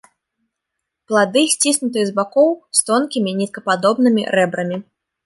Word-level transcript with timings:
Плады 1.11 1.43
сціснутыя 1.55 2.05
з 2.07 2.11
бакоў, 2.19 2.49
з 2.79 2.81
тонкімі 2.87 3.35
ніткападобнымі 3.43 4.25
рэбрамі. 4.39 4.77